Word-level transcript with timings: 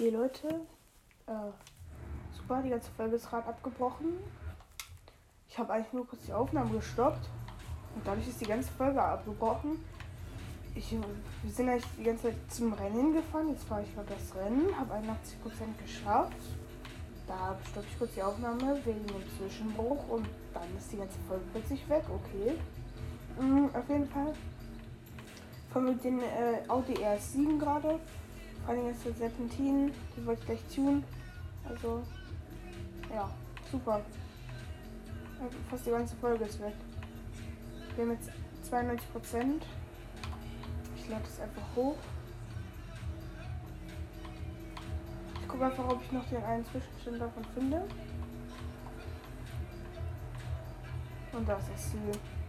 Okay, 0.00 0.08
Leute. 0.08 0.48
Äh, 1.26 1.32
super, 2.34 2.62
die 2.62 2.70
ganze 2.70 2.90
Folge 2.92 3.16
ist 3.16 3.28
gerade 3.28 3.48
abgebrochen. 3.48 4.14
Ich 5.46 5.58
habe 5.58 5.74
eigentlich 5.74 5.92
nur 5.92 6.06
kurz 6.06 6.24
die 6.24 6.32
Aufnahme 6.32 6.70
gestoppt. 6.70 7.28
Und 7.94 8.06
dadurch 8.06 8.26
ist 8.26 8.40
die 8.40 8.46
ganze 8.46 8.72
Folge 8.72 9.02
abgebrochen. 9.02 9.84
Ich, 10.74 10.90
wir 10.90 11.52
sind 11.52 11.68
eigentlich 11.68 11.84
die 11.98 12.04
ganze 12.04 12.28
Zeit 12.28 12.36
zum 12.48 12.72
Rennen 12.72 13.12
gefahren. 13.12 13.50
Jetzt 13.50 13.64
fahre 13.64 13.82
ich 13.82 13.94
gerade 13.94 14.08
das 14.08 14.34
Rennen, 14.42 14.74
habe 14.78 14.94
81% 14.94 15.02
geschafft. 15.82 16.32
Da 17.26 17.58
stoppe 17.70 17.86
ich 17.90 17.98
kurz 17.98 18.14
die 18.14 18.22
Aufnahme 18.22 18.80
wegen 18.86 19.06
dem 19.06 19.22
Zwischenbruch 19.36 20.08
und 20.08 20.26
dann 20.54 20.76
ist 20.78 20.90
die 20.92 20.96
ganze 20.96 21.18
Folge 21.28 21.44
plötzlich 21.52 21.86
weg. 21.90 22.04
Okay. 22.08 22.56
Mhm, 23.38 23.68
auf 23.74 23.86
jeden 23.86 24.08
Fall. 24.08 24.32
Fahren 25.70 25.86
wir 25.88 25.92
den 25.92 26.20
äh, 26.20 26.66
Audi 26.68 26.94
RS7 26.94 27.58
gerade. 27.58 28.00
Vor 28.64 28.74
allem 28.74 28.90
ist 28.90 29.04
der 29.04 29.14
Serpentin. 29.14 29.92
Die 30.16 30.26
wollte 30.26 30.40
ich 30.40 30.46
gleich 30.46 30.74
tun. 30.74 31.04
Also, 31.68 32.02
ja, 33.12 33.30
super. 33.70 34.00
Fast 35.70 35.86
die 35.86 35.90
ganze 35.90 36.16
Folge 36.16 36.44
ist 36.44 36.60
weg. 36.60 36.74
Wir 37.96 38.04
haben 38.04 38.12
jetzt 38.12 38.30
92 38.68 39.12
Prozent. 39.12 39.66
Ich 40.96 41.08
lade 41.08 41.24
es 41.24 41.40
einfach 41.40 41.62
hoch. 41.74 41.96
Ich 45.40 45.48
gucke 45.48 45.64
einfach, 45.64 45.88
ob 45.88 46.02
ich 46.02 46.12
noch 46.12 46.28
den 46.28 46.42
einen 46.42 46.64
Zwischenstand 46.64 47.20
davon 47.20 47.44
finde. 47.54 47.82
Und 51.32 51.48
das 51.48 51.62
ist 51.74 51.94
das 51.94 52.39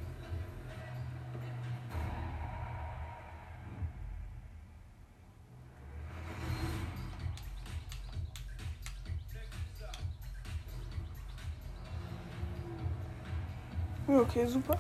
Ziel. 14.11 14.19
Okay, 14.19 14.45
super. 14.45 14.77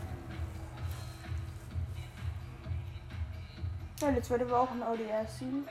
Ja, 4.01 4.09
jetzt 4.11 4.29
wird 4.29 4.41
aber 4.41 4.59
auch 4.59 4.71
ein 4.71 4.83
Audi 4.83 5.03
R7. 5.03 5.63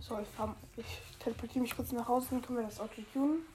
So, 0.00 0.18
ich, 0.18 0.28
ich 0.76 1.18
teleportiere 1.20 1.60
mich 1.60 1.76
kurz 1.76 1.92
nach 1.92 2.08
Hause, 2.08 2.26
dann 2.32 2.42
können 2.42 2.58
wir 2.58 2.64
das 2.64 2.80
Auto 2.80 3.00
tunen. 3.12 3.46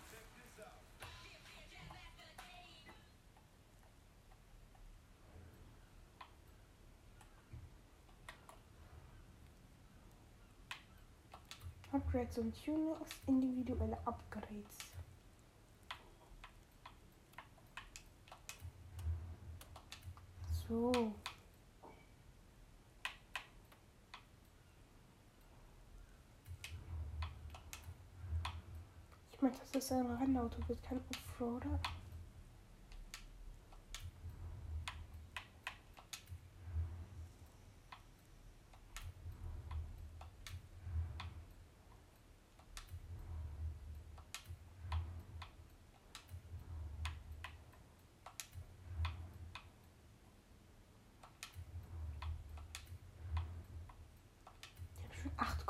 Upgrades 12.27 12.37
und 12.37 12.65
Tunings, 12.65 12.97
individuelle 13.27 13.97
Upgrades. 14.05 14.77
So. 20.67 21.13
Ich 29.31 29.41
meine, 29.41 29.55
das 29.57 29.83
ist 29.83 29.91
ein 29.91 30.11
Rennauto, 30.11 30.57
wird 30.67 30.83
kein 30.83 30.99
Offroader. 31.09 31.79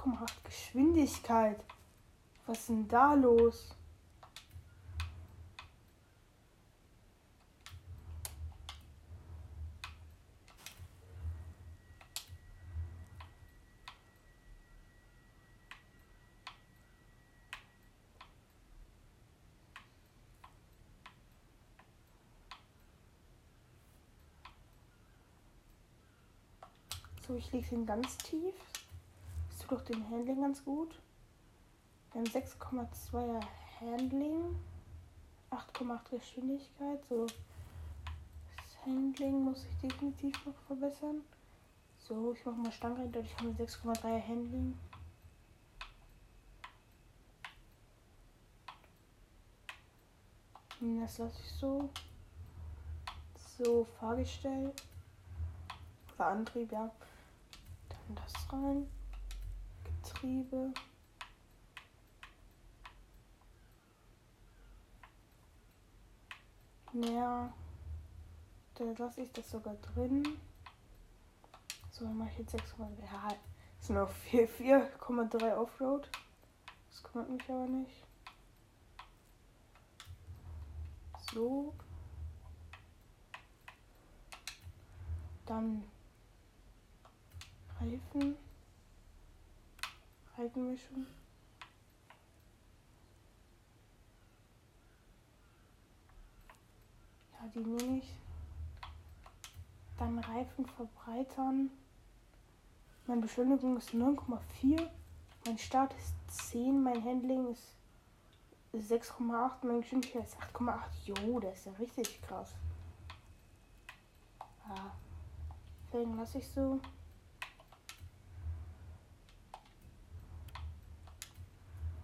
8,8 0.08 0.44
Geschwindigkeit. 0.46 1.60
Was 2.46 2.60
ist 2.60 2.70
denn 2.70 2.88
da 2.88 3.14
los? 3.14 3.76
So, 27.28 27.36
ich 27.36 27.52
lege 27.52 27.76
ihn 27.76 27.86
ganz 27.86 28.18
tief. 28.20 28.54
Tut 29.68 29.80
doch 29.80 29.86
dem 29.86 30.10
Handling 30.10 30.42
ganz 30.42 30.64
gut. 30.64 30.98
Wir 32.14 32.22
haben 32.22 32.30
6,2er 32.30 33.42
Handling. 33.82 34.56
8,8 35.52 36.10
Geschwindigkeit. 36.10 37.00
So. 37.10 37.26
Das 37.26 38.86
Handling 38.86 39.44
muss 39.44 39.66
ich 39.66 39.90
definitiv 39.90 40.46
noch 40.46 40.56
verbessern. 40.68 41.22
So, 42.00 42.32
ich 42.34 42.46
mache 42.46 42.56
mal 42.56 42.72
Stange 42.72 43.00
rein. 43.00 43.12
Dadurch 43.12 43.36
haben 43.38 43.58
wir 43.58 43.68
6,3er 43.68 44.26
Handling. 44.26 44.78
Das 51.02 51.18
lasse 51.18 51.42
ich 51.42 51.52
so. 51.60 51.90
So, 53.58 53.86
Fahrgestell. 54.00 54.72
Oder 56.16 56.26
Antrieb, 56.26 56.72
ja. 56.72 56.90
Dann 57.90 58.16
das 58.16 58.54
rein. 58.54 58.88
Getriebe. 60.08 60.74
Ja. 66.94 67.54
Da 68.76 68.84
lasse 68.98 69.22
ich 69.22 69.32
das 69.34 69.50
sogar 69.50 69.76
drin. 69.76 70.38
So, 71.92 72.06
dann 72.06 72.18
mache 72.18 72.30
ich 72.30 72.38
jetzt 72.40 72.56
6,3. 72.56 73.04
Ja, 73.04 73.36
ist 73.80 73.90
nur 73.90 74.10
4,3 74.32 75.58
Offroad. 75.58 76.10
Das 76.90 77.04
kümmert 77.04 77.30
mich 77.30 77.50
aber 77.50 77.68
nicht. 77.68 78.06
So. 81.34 81.74
Dann 85.46 85.84
Reifen. 87.80 88.47
Reifenmischung. 90.58 91.06
Ja, 97.34 97.48
die 97.54 97.60
nehme 97.60 98.00
ich. 98.00 98.14
Dann 100.00 100.20
Reifen 100.20 100.66
verbreitern. 100.66 101.70
Meine 103.06 103.22
Beschleunigung 103.22 103.78
ist 103.78 103.92
9,4. 103.92 104.90
Mein 105.46 105.58
Start 105.58 105.94
ist 105.94 106.50
10. 106.50 106.82
Mein 106.84 107.04
Handling 107.04 107.52
ist 107.52 107.76
6,8. 108.74 109.66
Meine 109.66 109.82
Geschwindigkeit 109.82 110.24
ist 110.24 110.38
8,8. 110.38 110.82
Jo, 111.06 111.40
das 111.40 111.60
ist 111.60 111.66
ja 111.66 111.72
richtig 111.74 112.22
krass. 112.24 112.54
Ja. 114.68 114.92
Felgen 115.92 116.18
lasse 116.18 116.40
ich 116.40 116.48
so. 116.50 116.80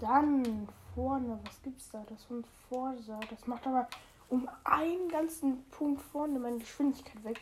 Dann 0.03 0.67
vorne, 0.93 1.39
was 1.45 1.61
gibt's 1.61 1.89
da? 1.89 2.03
Das 2.09 2.25
von 2.25 2.43
Forsa. 2.67 3.19
Das 3.29 3.47
macht 3.47 3.65
aber 3.65 3.87
um 4.29 4.49
einen 4.65 5.07
ganzen 5.07 5.63
Punkt 5.69 6.01
vorne 6.01 6.39
meine 6.39 6.57
Geschwindigkeit 6.57 7.23
weg. 7.23 7.39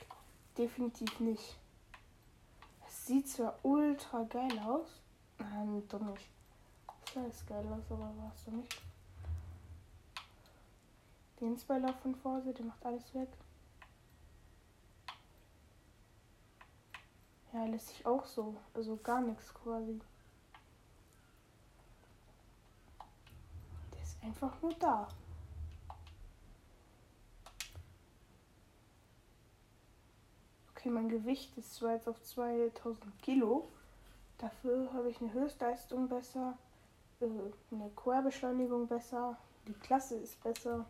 Definitiv 0.58 1.20
nicht. 1.20 1.58
Es 2.86 3.08
sieht 3.08 3.28
zwar 3.28 3.58
ultra 3.64 4.24
geil 4.24 4.60
aus. 4.60 5.02
Nein, 5.40 5.84
doch 5.90 6.02
nicht. 6.02 6.30
Das 7.06 7.14
sah 7.16 7.24
jetzt 7.24 7.48
geil 7.48 7.66
aus, 7.68 7.90
aber 7.90 8.04
war 8.04 8.32
es 8.36 8.46
doch 8.46 8.52
nicht. 8.52 8.82
Den 11.40 11.58
Spoiler 11.58 11.94
von 11.94 12.14
Forsa, 12.14 12.52
der 12.52 12.66
macht 12.66 12.86
alles 12.86 13.12
weg. 13.16 13.30
Ja, 17.54 17.66
lässt 17.66 17.88
sich 17.88 18.06
auch 18.06 18.26
so. 18.26 18.56
Also 18.76 18.98
gar 18.98 19.22
nichts 19.22 19.52
quasi. 19.52 20.00
Der 23.94 24.02
ist 24.02 24.10
einfach 24.22 24.62
nur 24.62 24.74
da. 24.76 25.08
Okay, 30.72 30.90
mein 30.90 31.10
Gewicht 31.10 31.56
ist 31.58 31.76
zwar 31.76 31.94
jetzt 31.94 32.08
auf 32.08 32.22
2000 32.24 33.22
Kilo. 33.22 33.68
Dafür 34.40 34.92
habe 34.94 35.10
ich 35.12 35.22
eine 35.22 35.32
Höchstleistung 35.32 36.10
besser, 36.10 36.58
äh, 37.20 37.26
eine 37.72 37.90
Querbeschleunigung 37.96 38.88
besser, 38.88 39.38
die 39.68 39.74
Klasse 39.74 40.16
ist 40.16 40.42
besser. 40.42 40.86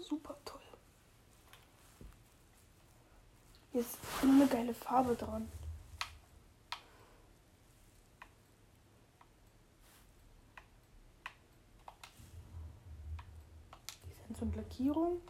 Super 0.00 0.34
toll. 0.44 0.60
Hier 3.70 3.82
ist 3.82 3.96
eine 4.22 4.46
geile 4.48 4.74
Farbe 4.74 5.14
dran. 5.14 5.48
So 14.40 14.46
eine 14.46 14.56
Lackierung. 14.56 15.20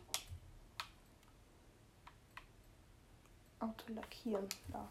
Auto 3.58 3.92
lackieren, 3.92 4.48
da. 4.68 4.88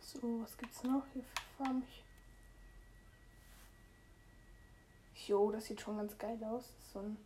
So, 0.00 0.40
was 0.40 0.56
gibt's 0.56 0.82
noch 0.82 1.04
hier 1.12 1.22
für 1.24 1.62
Farben? 1.62 1.84
Jo, 5.26 5.52
das 5.52 5.66
sieht 5.66 5.80
schon 5.80 5.96
ganz 5.98 6.18
geil 6.18 6.42
aus. 6.44 6.64
So 6.92 6.98
ein 6.98 7.16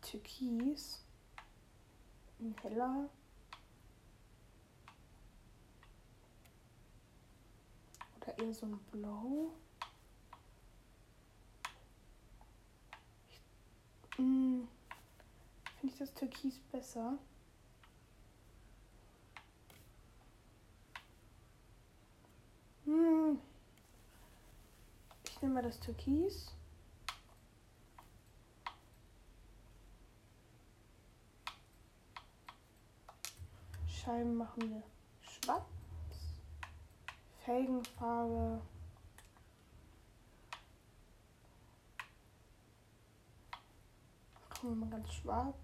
Türkis. 0.00 1.04
Ein 2.38 2.54
heller. 2.62 3.10
Oder 8.16 8.38
eher 8.38 8.54
so 8.54 8.66
ein 8.66 8.78
Blau. 8.90 9.52
Hm, 14.16 14.66
Finde 15.80 15.94
ich 15.94 15.98
das 15.98 16.14
Türkis 16.14 16.58
besser. 16.72 17.18
Hm. 22.86 23.38
Ich 25.24 25.42
nehme 25.42 25.54
mal 25.54 25.62
das 25.62 25.80
Türkis. 25.80 26.54
Scheiben 34.04 34.34
machen 34.34 34.70
wir 34.70 34.82
schwarz. 35.20 35.62
Felgenfarbe. 37.44 38.62
Machen 44.48 44.68
wir 44.68 44.74
mal 44.76 44.90
ganz 44.90 45.12
schwarz. 45.12 45.56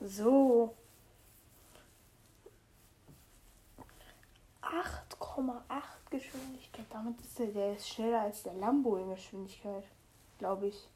So. 0.00 0.74
8,8 4.62 5.60
Geschwindigkeit. 6.10 6.86
Damit 6.90 7.20
ist 7.20 7.38
der, 7.38 7.46
der 7.48 7.76
ist 7.76 7.88
schneller 7.88 8.22
als 8.22 8.42
der 8.42 8.54
Lambo 8.54 8.96
in 8.96 9.10
Geschwindigkeit. 9.10 9.84
Glaube 10.38 10.68
ich. 10.68 10.88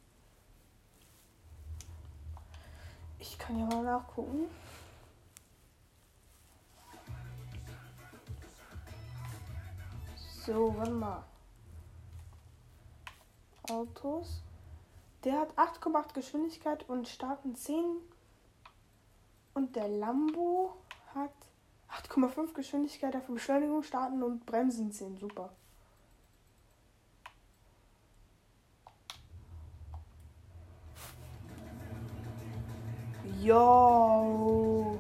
Ich 3.20 3.38
kann 3.38 3.60
ja 3.60 3.67
mal 3.67 3.84
nachgucken. 3.84 4.49
So, 10.46 10.75
warte 10.76 10.91
mal. 10.91 11.25
Autos. 13.70 14.43
Der 15.25 15.41
hat 15.41 15.56
8,8 15.56 16.12
Geschwindigkeit 16.12 16.87
und 16.87 17.08
starten 17.08 17.56
10. 17.56 17.82
Und 19.55 19.75
der 19.75 19.88
Lambo 19.88 20.76
hat 21.14 21.32
8,5 21.88 22.52
Geschwindigkeit, 22.52 23.14
dafür 23.14 23.37
Beschleunigung 23.37 23.82
starten 23.82 24.23
und 24.23 24.44
Bremsen 24.44 24.93
10. 24.93 25.17
Super. 25.17 25.50
Jo. 33.41 34.99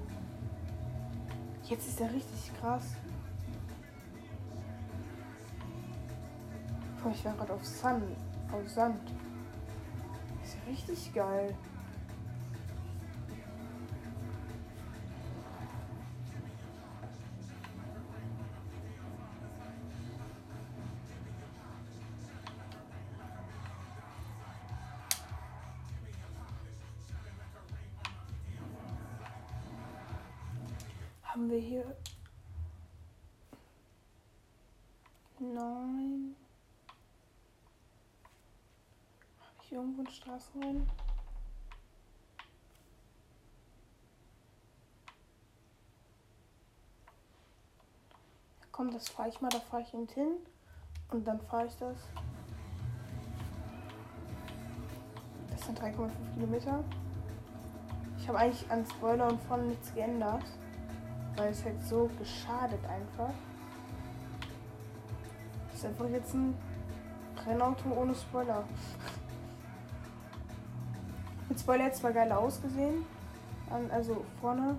Jetzt 1.64 1.88
ist 1.88 2.00
er 2.00 2.10
richtig 2.10 2.50
krass. 2.58 2.84
Boah, 7.04 7.12
ich 7.12 7.22
war 7.26 7.34
gerade 7.34 7.52
auf 7.52 7.64
Sand. 7.66 8.16
Auf 8.50 8.66
Sand. 8.66 9.12
ist 10.42 10.54
ja 10.54 10.70
richtig 10.70 11.12
geil. 11.12 11.54
Haben 31.22 31.50
wir 31.50 31.58
hier. 31.58 31.96
Nein. 35.38 36.34
Ich 39.74 39.78
irgendwo 39.80 40.02
einen 40.02 40.10
Straßenrennen? 40.12 40.88
Komm, 48.70 48.92
das 48.92 49.08
fahre 49.08 49.30
ich 49.30 49.40
mal, 49.40 49.48
da 49.48 49.58
fahre 49.58 49.82
ich 49.82 49.88
hin 49.88 50.36
und 51.10 51.26
dann 51.26 51.40
fahre 51.40 51.66
ich 51.66 51.74
das. 51.78 51.96
Das 55.50 55.66
sind 55.66 55.80
3,5 55.80 56.10
Kilometer. 56.34 56.84
Ich 58.20 58.28
habe 58.28 58.38
eigentlich 58.38 58.70
an 58.70 58.86
Spoiler 58.86 59.26
und 59.26 59.42
vorne 59.42 59.64
nichts 59.64 59.92
geändert, 59.92 60.44
weil 61.34 61.50
es 61.50 61.64
halt 61.64 61.82
so 61.82 62.08
geschadet 62.16 62.84
einfach. 62.84 63.34
Das 65.66 65.78
ist 65.78 65.86
einfach 65.86 66.08
jetzt 66.10 66.32
ein 66.32 66.56
Rennauto 67.44 67.90
ohne 67.90 68.14
Spoiler. 68.14 68.64
Mit 71.54 71.60
Spoiler 71.60 71.84
jetzt 71.84 72.00
zwar 72.00 72.10
geil 72.10 72.32
ausgesehen, 72.32 73.04
also 73.92 74.24
vorne, 74.40 74.76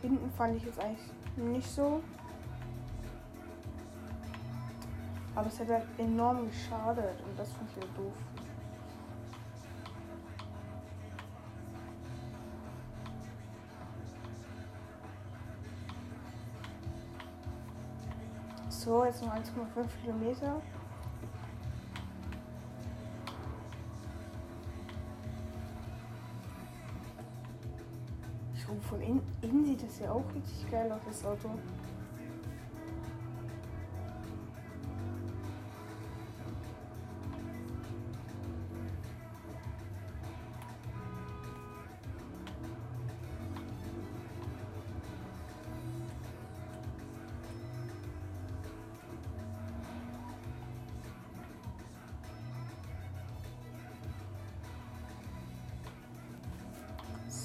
hinten 0.00 0.30
fand 0.30 0.56
ich 0.56 0.64
jetzt 0.64 0.80
eigentlich 0.80 1.12
nicht 1.36 1.70
so. 1.70 2.02
Aber 5.34 5.46
es 5.46 5.60
hat 5.60 5.68
halt 5.68 5.84
enorm 5.98 6.48
geschadet 6.48 7.20
und 7.22 7.38
das 7.38 7.52
finde 7.52 7.70
ich 7.76 7.82
halt 7.82 7.98
doof. 7.98 8.14
So, 18.70 19.04
jetzt 19.04 19.22
noch 19.22 19.34
1,5 19.34 19.42
Kilometer. 20.02 20.62
Oh, 28.70 28.80
von 28.88 29.00
innen, 29.00 29.64
sieht 29.64 29.82
das 29.82 29.98
ja 29.98 30.12
auch 30.12 30.24
richtig 30.34 30.70
geil 30.70 30.92
aus, 30.92 31.00
das 31.06 31.24
Auto. 31.24 31.50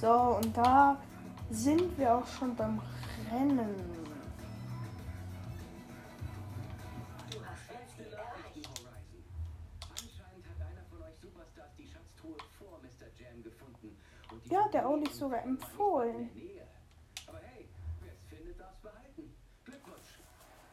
So, 0.04 0.38
und 0.44 0.58
da 0.58 0.98
sind 1.54 1.98
wir 1.98 2.16
auch 2.16 2.26
schon 2.26 2.56
beim 2.56 2.82
Rennen. 3.32 3.76
Hat 14.34 14.52
Ja, 14.52 14.68
der 14.68 14.90
Oli 14.90 15.10
sogar 15.12 15.40
war 15.40 15.46
nicht 15.46 15.64
empfohlen. 15.64 16.30
Aber 17.28 17.40
hey, 17.40 17.70
wer 18.02 18.14
es 18.14 18.24
findet, 18.24 18.60
darf 18.60 18.74
es 18.74 18.80
behalten. 18.82 19.36
Glückwunsch. 19.64 20.20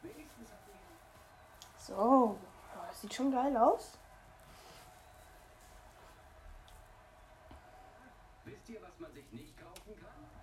Wenigstens 0.01 0.49
ihr 0.49 1.87
So, 1.87 1.95
boah, 1.95 2.87
das 2.87 3.01
sieht 3.01 3.13
schon 3.13 3.31
geil 3.31 3.55
aus. 3.55 3.97
Wisst 8.45 8.69
ihr, 8.69 8.81
was 8.81 8.99
man 8.99 9.13
sich 9.13 9.31
nicht 9.31 9.57
kaufen 9.57 9.95
kann? 9.95 10.41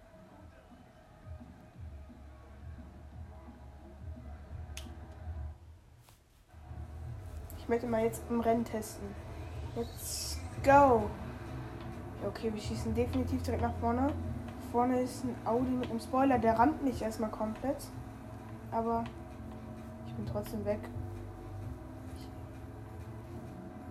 Ich 7.69 7.71
möchte 7.71 7.87
mal 7.87 8.03
jetzt 8.03 8.23
im 8.31 8.41
Rennen 8.41 8.65
testen. 8.65 9.07
Let's 9.77 10.41
go. 10.65 11.03
Okay, 12.27 12.51
wir 12.51 12.59
schießen 12.59 12.95
definitiv 12.95 13.43
direkt 13.43 13.61
nach 13.61 13.75
vorne. 13.75 14.11
Vorne 14.73 15.03
ist 15.03 15.23
ein 15.23 15.37
Audi 15.45 15.73
mit 15.73 15.91
einem 15.91 16.01
Spoiler. 16.01 16.39
Der 16.39 16.59
rammt 16.59 16.83
nicht 16.83 17.03
erstmal 17.03 17.29
komplett. 17.29 17.77
Aber 18.71 19.05
ich 20.07 20.15
bin 20.15 20.25
trotzdem 20.25 20.65
weg. 20.65 20.79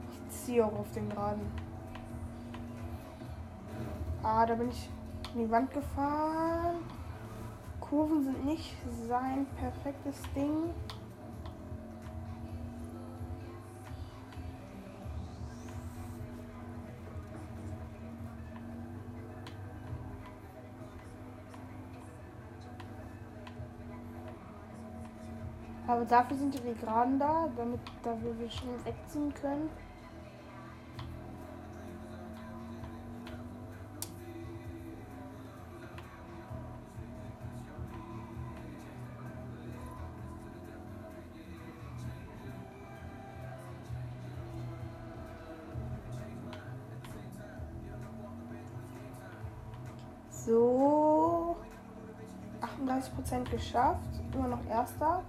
Ich 0.10 0.30
ziehe 0.36 0.66
auch 0.66 0.80
auf 0.80 0.92
den 0.94 1.10
Geraden. 1.10 1.46
Ah, 4.24 4.44
da 4.48 4.56
bin 4.56 4.70
ich 4.70 4.90
in 5.36 5.42
die 5.42 5.52
Wand 5.52 5.72
gefahren. 5.72 6.78
Kurven 7.80 8.24
sind 8.24 8.44
nicht 8.44 8.76
sein 9.08 9.46
perfektes 9.60 10.20
Ding. 10.36 10.74
Aber 25.98 26.06
dafür 26.06 26.38
sind 26.38 26.54
die 26.54 26.76
Geraden 26.80 27.18
da, 27.18 27.50
damit 27.58 27.80
da 28.04 28.12
wir 28.22 28.38
wir 28.38 28.52
schon 28.52 28.70
wegziehen 28.86 29.34
können. 29.34 29.68
So. 50.30 51.58
38% 52.62 53.50
geschafft. 53.50 53.98
Immer 54.32 54.50
noch 54.50 54.64
erster. 54.70 55.24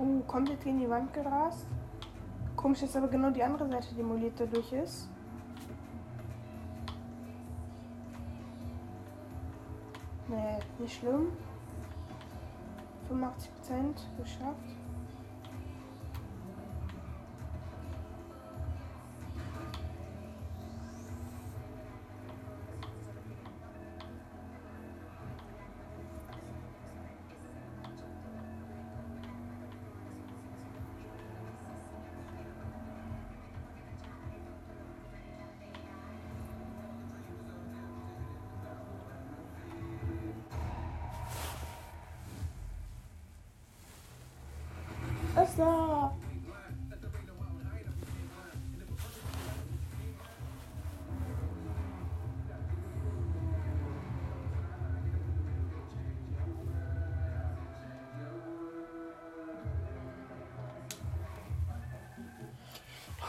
Oh, 0.00 0.22
komplett 0.26 0.64
gegen 0.64 0.78
die 0.78 0.88
Wand 0.88 1.12
gerast. 1.12 1.66
Komisch, 2.56 2.80
dass 2.80 2.96
aber 2.96 3.08
genau 3.08 3.30
die 3.30 3.42
andere 3.42 3.68
Seite 3.68 3.94
demoliert 3.94 4.32
dadurch 4.38 4.72
ist. 4.72 5.10
Nee, 10.28 10.58
nicht 10.78 10.98
schlimm. 10.98 11.32
85% 13.10 14.22
geschafft. 14.22 14.79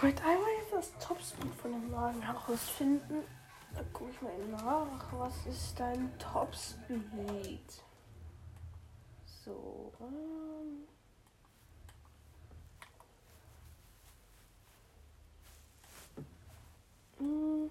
Ich 0.01 0.03
möchte 0.03 0.23
einmal 0.23 0.49
jetzt 0.59 0.73
das 0.73 1.07
Topspeed 1.07 1.53
von 1.61 1.71
dem 1.71 1.91
Wagen 1.91 2.21
herausfinden. 2.23 3.23
Da 3.75 3.83
gucke 3.93 4.09
ich 4.09 4.21
mal 4.21 4.37
nach. 4.49 5.13
Was 5.13 5.45
ist 5.45 5.79
dein 5.79 6.11
Topspeed? 6.17 7.83
So. 9.45 9.93
Ähm. 10.01 10.87
Hm. 17.21 17.69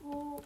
Wo? 0.00 0.42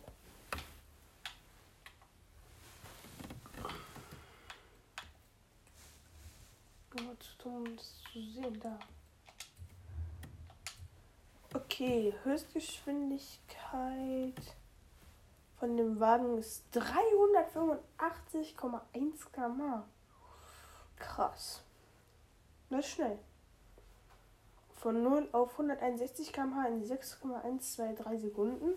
Gott, 6.91 7.37
um 7.45 7.77
das 7.77 7.98
zu 8.13 8.21
sehen, 8.21 8.61
da. 8.61 8.79
Okay, 11.55 12.13
Höchstgeschwindigkeit 12.25 14.35
von 15.59 15.77
dem 15.77 15.99
Wagen 15.99 16.39
ist 16.39 16.65
385,1 16.75 19.33
km/h. 19.33 19.85
Krass. 20.99 21.63
Das 22.71 22.81
ist 22.81 22.91
schnell. 22.93 23.19
Von 24.77 25.03
0 25.03 25.29
auf 25.33 25.53
161 25.53 26.33
km/h 26.33 26.69
in 26.69 26.85
6,123 26.85 28.21
Sekunden. 28.21 28.75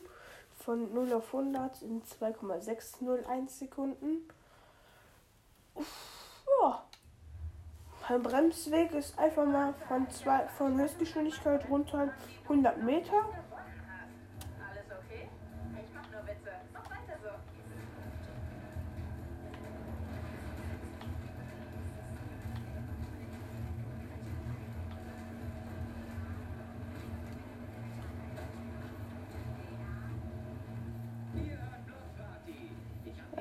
Von 0.60 0.94
0 0.94 1.14
auf 1.14 1.34
100 1.34 1.82
in 1.82 2.06
2,601 2.06 3.60
Sekunden. 3.60 4.30
Uff, 5.76 6.36
ja, 6.62 6.86
Ein 8.12 8.24
Bremsweg 8.24 8.92
ist 8.92 9.18
einfach 9.18 9.46
mal 9.46 9.74
von, 9.88 10.10
zwei, 10.10 10.46
von 10.58 10.78
Höchstgeschwindigkeit 10.78 11.70
runter 11.70 12.10
100 12.44 12.84
Meter. 12.84 13.14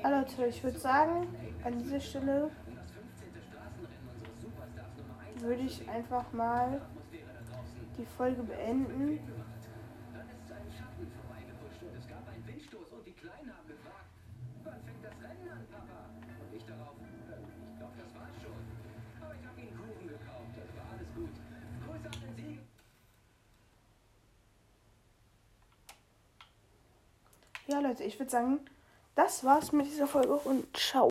Ja, 0.01 0.17
Leute, 0.17 0.45
ich 0.45 0.63
würde 0.63 0.79
sagen, 0.79 1.27
an 1.65 1.77
dieser 1.77 1.99
Stelle 1.99 2.51
würde 5.41 5.63
ich 5.63 5.87
einfach 5.89 6.31
mal 6.33 6.81
die 7.97 8.05
Folge 8.05 8.43
beenden. 8.43 9.19
Ja, 27.67 27.79
Leute, 27.79 28.03
ich 28.03 28.19
würde 28.19 28.29
sagen, 28.29 28.59
das 29.15 29.43
war's 29.45 29.71
mit 29.71 29.85
dieser 29.85 30.05
Folge 30.05 30.33
und 30.33 30.75
ciao. 30.75 30.99